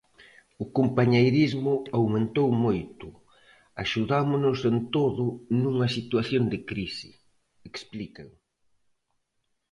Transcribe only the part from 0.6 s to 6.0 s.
"O compañeirismo aumentou moito, axudámonos en todo nunha